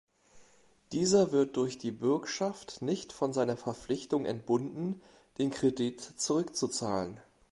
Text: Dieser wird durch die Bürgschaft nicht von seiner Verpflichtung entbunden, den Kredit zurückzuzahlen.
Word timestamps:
Dieser 0.93 1.31
wird 1.31 1.55
durch 1.57 1.77
die 1.77 1.91
Bürgschaft 1.91 2.81
nicht 2.81 3.13
von 3.13 3.33
seiner 3.33 3.55
Verpflichtung 3.55 4.25
entbunden, 4.25 4.99
den 5.37 5.51
Kredit 5.51 6.01
zurückzuzahlen. 6.01 7.19